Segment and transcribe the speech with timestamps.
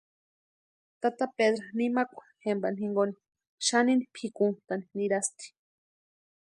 [1.01, 3.13] Tata Pedru nimakwa jempani jinkoni
[3.65, 5.45] xanini pʼikuntʼani nirasti.